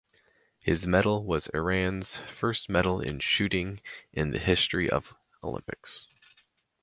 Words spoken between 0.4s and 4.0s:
His medal was Iran’s first medal in Shooting